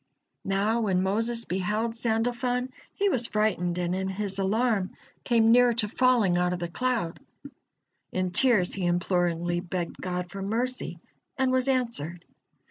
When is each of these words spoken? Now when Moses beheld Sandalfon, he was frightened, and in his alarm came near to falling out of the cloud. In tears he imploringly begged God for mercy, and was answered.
Now 0.45 0.81
when 0.81 1.03
Moses 1.03 1.45
beheld 1.45 1.93
Sandalfon, 1.95 2.69
he 2.95 3.07
was 3.09 3.27
frightened, 3.27 3.77
and 3.77 3.93
in 3.93 4.07
his 4.07 4.39
alarm 4.39 4.97
came 5.23 5.51
near 5.51 5.75
to 5.75 5.87
falling 5.87 6.39
out 6.39 6.53
of 6.53 6.57
the 6.59 6.67
cloud. 6.69 7.19
In 8.11 8.31
tears 8.31 8.73
he 8.73 8.87
imploringly 8.87 9.59
begged 9.59 10.01
God 10.01 10.31
for 10.31 10.41
mercy, 10.41 10.97
and 11.37 11.51
was 11.51 11.67
answered. 11.67 12.25